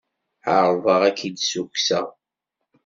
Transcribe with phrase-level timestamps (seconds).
[0.55, 2.07] Ɛerḍeɣ ad k-id-ssukkseɣ.